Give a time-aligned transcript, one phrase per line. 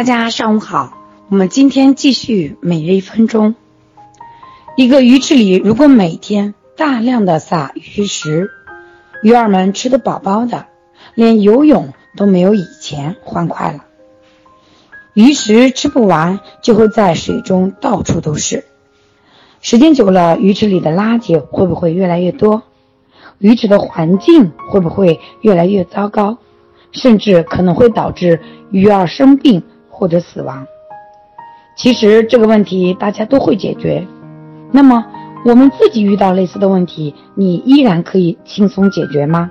[0.00, 0.96] 大家上午好，
[1.28, 3.54] 我们今天继续每日一分钟。
[4.74, 8.50] 一个鱼池里，如果每天大量的撒鱼食，
[9.22, 10.68] 鱼儿们吃得饱饱的，
[11.14, 13.84] 连游泳都没有以前欢快了。
[15.12, 18.64] 鱼食吃不完，就会在水中到处都是。
[19.60, 22.62] 时间久了，鱼池里的垃圾会不会越来越多？
[23.36, 26.38] 鱼池的环境会不会越来越糟糕？
[26.90, 28.40] 甚至可能会导致
[28.70, 29.62] 鱼儿生病
[30.00, 30.66] 或者死亡。
[31.76, 34.06] 其实这个问题大家都会解决。
[34.72, 35.04] 那么
[35.44, 39.50] 我们自己遇到类似的问题，你依然可以轻松解决吗？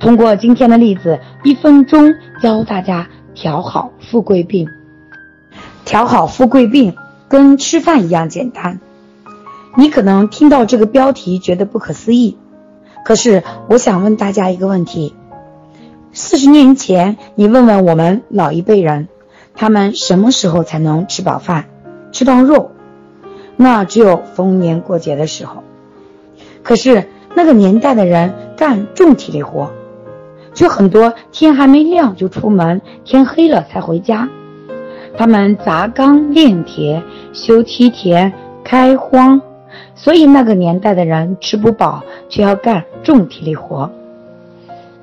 [0.00, 4.66] 通过今天的例子，一分钟教大家调好富贵病。
[5.84, 6.94] 调好富贵病
[7.28, 8.80] 跟吃饭一样简单。
[9.76, 12.38] 你可能听到这个标题觉得不可思议，
[13.04, 15.14] 可是我想问大家一个问题。
[16.12, 19.08] 四十年前，你问问我们老一辈人，
[19.54, 21.66] 他们什么时候才能吃饱饭、
[22.12, 22.72] 吃到肉？
[23.56, 25.62] 那只有逢年过节的时候。
[26.62, 29.70] 可是那个年代的人干重体力活，
[30.54, 34.28] 就很多天还没亮就出门，天黑了才回家。
[35.16, 37.02] 他们砸缸炼铁、
[37.32, 38.32] 修梯田、
[38.64, 39.40] 开荒，
[39.94, 43.90] 所以那个年代的人吃不饱，却要干重体力活，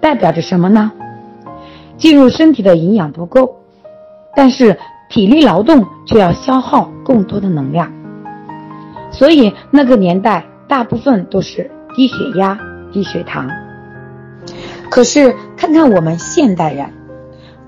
[0.02, 0.92] 代表着什么呢？
[1.98, 3.61] 进入身体的营养不够，
[4.36, 4.78] 但是
[5.10, 7.92] 体力劳动却要消耗更多的能量，
[9.12, 12.58] 所以那个年代大部分都是低血压、
[12.92, 13.50] 低血糖。
[14.90, 16.94] 可是看看我们现代人，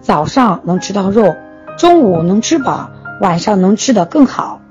[0.01, 1.35] 早上能吃到肉，
[1.77, 2.89] 中午能吃饱，
[3.21, 4.61] 晚上能吃得更好。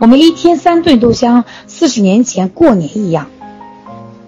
[0.00, 3.26] 我们一天三顿都像四十年前过年一样。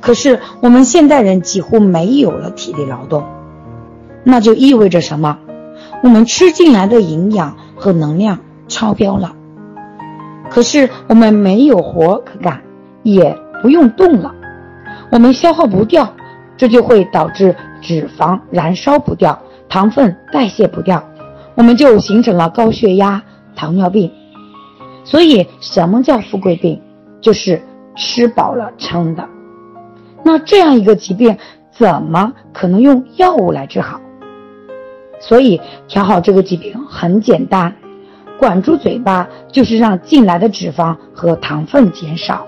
[0.00, 3.24] 可是我们现代人几乎没有了体力劳动。
[4.22, 5.38] 那就意味着什么？
[6.02, 9.34] 我们吃进来的营养和能量超标了，
[10.50, 12.62] 可是我们没有活可干，
[13.02, 14.32] 也不用动了，
[15.10, 16.12] 我们消耗不掉，
[16.56, 19.38] 这就会导致脂肪燃烧不掉，
[19.68, 21.02] 糖分代谢不掉，
[21.54, 23.22] 我们就形成了高血压、
[23.54, 24.10] 糖尿病。
[25.04, 26.80] 所以，什么叫富贵病？
[27.20, 27.60] 就是
[27.96, 29.28] 吃饱了撑的。
[30.22, 31.36] 那这样一个疾病，
[31.70, 34.00] 怎么可能用药物来治好？
[35.20, 37.76] 所以调好这个疾病很简单，
[38.38, 42.46] 管住嘴巴就是让进来的脂肪和糖分减少，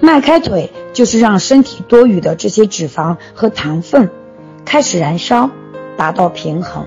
[0.00, 4.10] 迈开腿就是让身体多余的这些脂肪和糖分
[4.64, 5.50] 开始燃烧，
[5.96, 6.86] 达到平衡。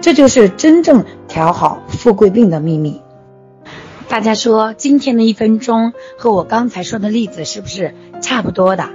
[0.00, 3.00] 这就是真正调好富贵病的秘密。
[4.08, 8.90] 大家说今天的一分钟和我刚才说的例子是不是差不多的？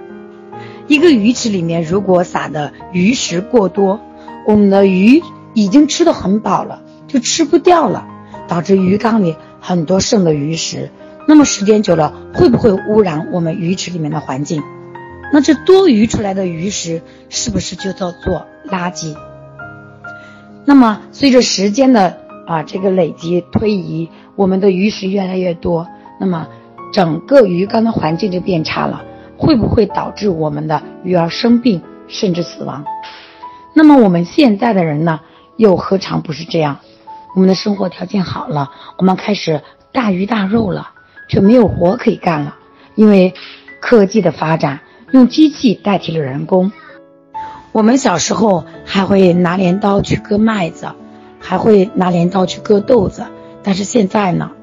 [0.87, 3.99] 一个鱼池里面如果撒的鱼食过多，
[4.47, 5.21] 我们的鱼。
[5.53, 8.05] 已经吃的很饱了，就吃不掉了，
[8.47, 10.91] 导致鱼缸里很多剩的鱼食。
[11.27, 14.61] 那么时间久了，会不会污染我们鱼池里面的环境？
[15.33, 19.15] 那这多余出来的鱼食是不是就叫做垃圾？
[20.63, 25.87] 那么随着时间的啊这个累积推移，我们的鱼食越来越多，
[26.19, 26.47] 那么
[26.93, 29.03] 整个鱼缸的环境就变差了，
[29.37, 32.85] 会不会导致我们的鱼儿生病甚至死亡？
[33.77, 35.19] 那么我们现在的人呢？
[35.55, 36.79] 又何尝不是这样？
[37.35, 39.61] 我们的生活条件好了，我们开始
[39.91, 40.89] 大鱼大肉了，
[41.29, 42.55] 却没有活可以干了。
[42.95, 43.35] 因为
[43.79, 44.79] 科技的发展，
[45.11, 46.71] 用机器代替了人工。
[47.71, 50.87] 我们小时候还会拿镰刀去割麦子，
[51.39, 53.27] 还会拿镰刀去割豆子，
[53.61, 54.53] 但是现在呢，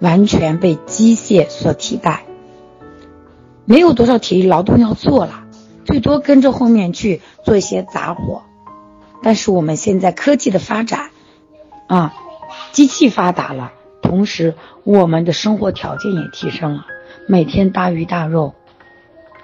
[0.00, 2.24] 完全被机械所替代，
[3.66, 5.44] 没有多少体力劳动要做了，
[5.84, 8.42] 最多跟着后面去做一些杂活。
[9.24, 11.08] 但是我们现在科技的发展，
[11.88, 12.14] 啊，
[12.72, 14.54] 机器发达了，同时
[14.84, 16.84] 我们的生活条件也提升了，
[17.26, 18.54] 每天大鱼大肉，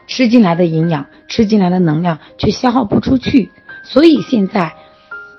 [0.06, 3.50] 吃进来的营养，吃进来的能量却消耗不出去，
[3.82, 4.74] 所以现在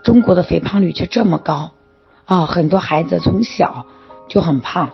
[0.03, 1.73] 中国的肥胖率却这么高，
[2.25, 3.85] 啊，很多孩子从小
[4.27, 4.89] 就很胖。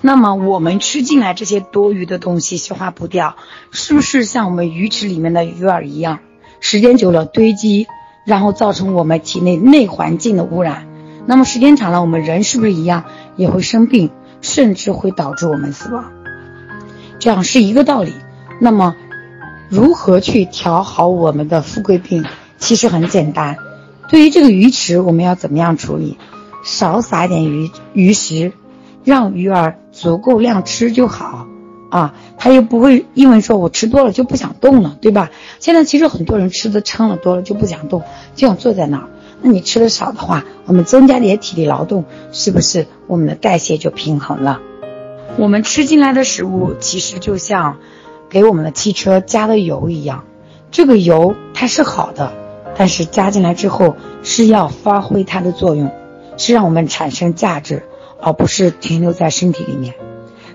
[0.00, 3.36] 那么我们吃进来这些多余的东西消化不掉，
[3.72, 6.20] 是不是像我们鱼池里面的鱼儿一样？
[6.62, 7.86] 时间久了堆积，
[8.24, 10.86] 然后造成我们体内内环境的污染。
[11.26, 13.04] 那么时间长了，我们人是不是一样
[13.36, 16.12] 也会生病，甚至会导致我们死亡？
[17.18, 18.12] 这样是一个道理。
[18.60, 18.96] 那么，
[19.68, 22.24] 如何去调好我们的富贵病？
[22.58, 23.56] 其实很简单。
[24.08, 26.18] 对于这个鱼池，我们要怎么样处理？
[26.64, 28.52] 少撒点鱼鱼食，
[29.04, 31.46] 让鱼儿足够量吃就好。
[31.90, 35.30] 啊，他又不会因为说我吃多了就不想动了，对吧？
[35.58, 38.02] 现在其实很多人吃的撑了多了就不想动，
[38.34, 39.08] 就想坐在那儿。
[39.42, 44.60] 那你吃的少的话，我们增加点体力劳动，是不是我们的代谢就平衡了？
[45.36, 47.78] 我们吃进来的食物其实就像
[48.28, 50.24] 给我们的汽车加的油一样，
[50.70, 52.32] 这个油它是好的，
[52.76, 55.90] 但是加进来之后是要发挥它的作用，
[56.36, 57.82] 是让我们产生价值，
[58.20, 59.94] 而不是停留在身体里面。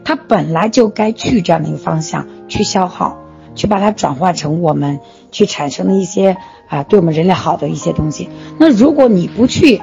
[0.06, 3.18] 它本来就该去这样的一个方向去消耗，
[3.56, 6.38] 去把它转化成我们去产生的一些
[6.70, 8.30] 啊对我们人类好的一些东西。
[8.58, 9.82] 那如果你不去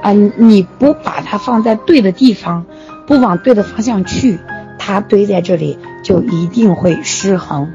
[0.00, 2.64] 啊，你不把它放在对的地方。
[3.06, 4.38] 不往对的方向去，
[4.78, 7.72] 它堆在这里就一定会失衡。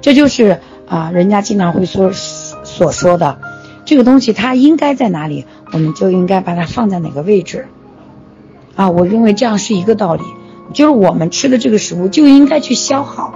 [0.00, 3.38] 这就是啊，人家经常会说所说的，
[3.84, 7.66] 这个东西它应该在哪里，我们就应该把它放在哪个位置。
[8.74, 10.22] 啊，我认为这样是一个道理，
[10.72, 13.34] 就是我们吃的这个食物就应该去消耗，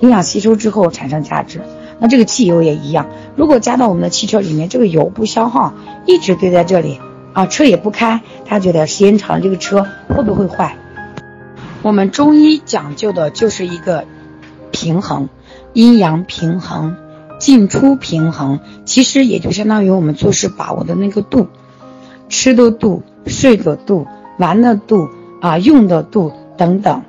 [0.00, 1.60] 营养吸收之后产生价值。
[1.98, 5.72] 那这个汽油也一样，如果加到我们的汽车里面，这个油不消耗，
[6.04, 7.00] 一直堆在这里。
[7.32, 10.76] 啊，车也不开，他觉得时间长这个车会不会坏？
[11.82, 14.06] 我们中医讲究的就是一个
[14.70, 15.28] 平衡，
[15.74, 16.96] 阴阳平衡，
[17.38, 21.48] 进出平衡，其实也就相当于我们做事把握的那个度，
[22.30, 24.06] 吃的度、睡的度、
[24.38, 25.10] 玩的度
[25.42, 27.02] 啊、用的度等等，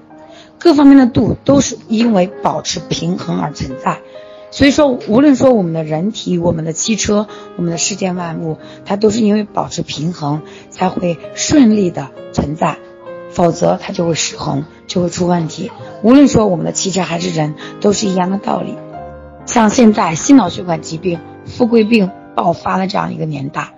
[0.59, 3.99] 各方面的度都是因为保持平衡而存在。
[4.49, 7.27] 所以说，无论说我们的人体、我们的汽车、
[7.57, 12.77] 我们的世间万物，它都是因为保持平衡才会顺利的存在，
[13.29, 15.69] 否则它就会失衡，就会出问题。
[16.01, 18.75] 无论说我们的汽车还是人，都是一样的道理。
[19.45, 23.73] 像现在心脑血管疾病、富贵病爆发的这样一个年代，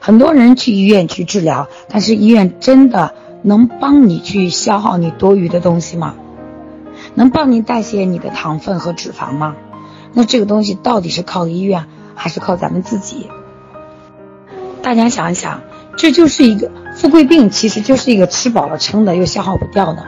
[0.00, 6.14] 很多人去医院去治疗，但是医院真的能帮你去消耗你多余的东西吗？
[7.14, 9.56] 能帮你代谢你的糖分和脂肪吗？
[10.12, 13.28] 那这个东西到底是靠医院还是靠咱们自己？
[14.82, 15.60] 大家想一想，
[15.96, 20.04] 这就是一个富贵病，其实就是一个吃饱了撑的又消耗不掉的。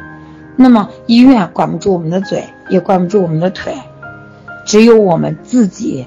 [0.56, 3.74] 那么医院管不住我们的嘴，也管不住我们的腿，
[4.66, 6.06] 只有我们自己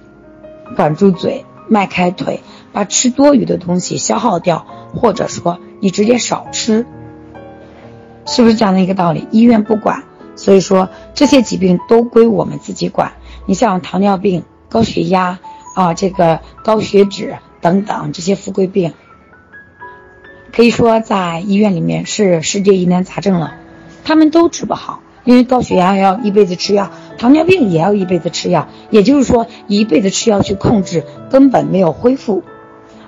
[0.75, 2.41] 管住嘴，迈开腿，
[2.71, 4.65] 把吃多余的东西消耗掉，
[4.95, 6.85] 或者说你直接少吃，
[8.25, 9.27] 是不是这样的一个道理？
[9.31, 10.03] 医院不管，
[10.35, 13.13] 所以说这些疾病都归我们自己管。
[13.45, 15.39] 你像糖尿病、高血压
[15.75, 18.93] 啊，这个高血脂等等这些富贵病，
[20.53, 23.55] 可以说在医院里面是世界疑难杂症了，
[24.03, 32.43] 他们都治不好，因为高血压要一辈子吃药，糖尿病也要一辈子吃药，也就是说一辈子吃药去控制，根本没有恢复。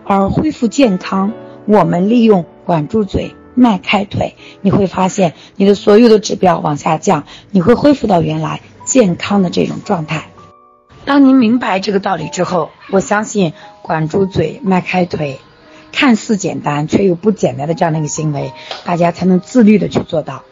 [0.08, 1.34] 而恢复健康，
[1.66, 8.62] 我们利用管住嘴、迈开腿，你会发现你的所有的指标往下降，你会恢复到原来。
[8.86, 10.28] 健康的这种状态。
[11.06, 15.40] 当您明白这个道理之后，我相信管住嘴、迈开腿，
[15.92, 18.54] 看似简单却又不简单的这样的一个行为，
[18.84, 20.44] 大家才能自律的去做到。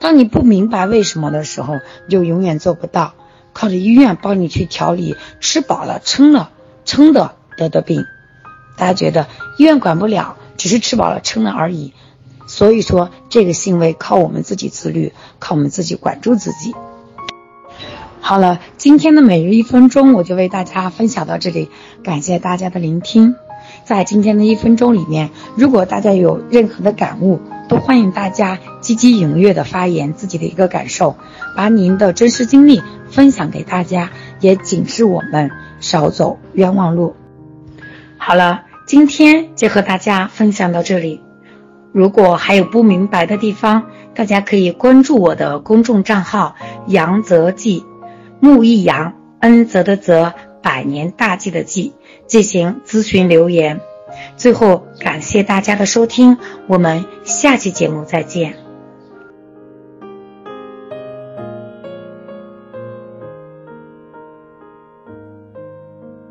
[0.00, 3.14] 当你不明白为什么的时候，你就永远做不到。
[3.52, 6.50] 靠着医院帮你去调理，吃饱了撑了
[6.84, 8.04] 撑的得的病，
[8.76, 9.28] 大家觉得
[9.58, 11.92] 医院管不了，只是吃饱了撑了而已。
[12.50, 16.74] 所以说，这个行为靠我们自己自律，靠我们自己管住自己。
[18.20, 21.70] 好了，今天的每日一分钟我就为大家分享到这里，
[22.02, 23.36] 感谢大家的聆听。
[23.84, 27.38] 在今天的一分钟里面，如果大家有任何的感悟，
[27.68, 31.14] 都欢迎大家积极踊跃的发言自己的一个感受，
[31.56, 37.14] 把您的真实经历分享给大家，也警示我们少走冤枉路。
[38.18, 41.20] 好了，今天就和大家分享到这里。
[41.92, 46.54] 如果还有不明白的地方，大家可以关注我的公众账号
[46.86, 47.84] “杨泽记”。
[48.40, 50.32] 木易阳，恩泽的泽，
[50.62, 51.92] 百年大计的计，
[52.26, 53.80] 进行咨询留言。
[54.36, 58.69] 最后，感谢大家的收听，我们下期节目再见。